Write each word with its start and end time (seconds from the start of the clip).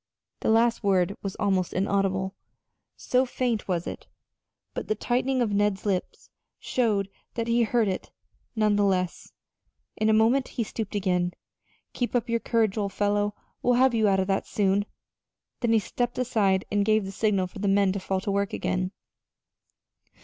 The 0.39 0.49
last 0.49 0.81
word 0.83 1.15
was 1.21 1.35
almost 1.35 1.73
inaudible, 1.73 2.33
so 2.97 3.23
faint 3.23 3.67
was 3.67 3.85
it; 3.85 4.07
but 4.73 4.87
the 4.87 4.95
tightening 4.95 5.43
of 5.43 5.51
Ned's 5.53 5.85
lips 5.85 6.31
showed 6.57 7.07
that 7.35 7.47
he 7.47 7.59
had 7.59 7.67
heard 7.69 7.87
it, 7.87 8.09
none 8.55 8.77
the 8.77 8.83
less. 8.83 9.31
In 9.95 10.09
a 10.09 10.11
moment 10.13 10.47
he 10.57 10.63
stooped 10.63 10.95
again. 10.95 11.33
"Keep 11.93 12.15
up 12.15 12.27
your 12.29 12.39
courage, 12.39 12.79
old 12.79 12.93
fellow! 12.93 13.35
We'll 13.61 13.75
have 13.75 13.93
you 13.93 14.07
out 14.07 14.19
of 14.19 14.25
that 14.25 14.47
soon." 14.47 14.87
Then 15.59 15.71
he 15.71 15.77
stepped 15.77 16.17
aside 16.17 16.65
and 16.71 16.83
gave 16.83 17.05
the 17.05 17.11
signal 17.11 17.45
for 17.45 17.59
the 17.59 17.67
men 17.67 17.91
to 17.91 17.99
fall 17.99 18.19
to 18.21 18.31
work 18.31 18.53
again. 18.53 18.93